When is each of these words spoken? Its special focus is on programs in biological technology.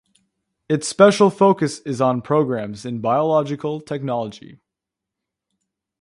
Its 0.67 0.87
special 0.87 1.29
focus 1.29 1.77
is 1.81 2.01
on 2.01 2.23
programs 2.23 2.87
in 2.87 3.01
biological 3.01 3.79
technology. 3.79 4.59